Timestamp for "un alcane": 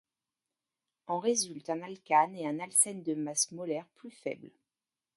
1.69-2.35